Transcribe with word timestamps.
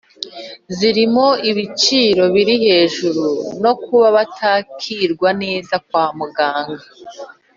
zirimo 0.77 1.27
ibiciro 1.49 2.23
biri 2.33 2.55
hejuru 2.65 3.25
no 3.63 3.73
kuba 3.83 4.07
batakirwa 4.17 5.29
neza 5.43 5.73
kwa 5.87 6.05
muganga. 6.17 6.83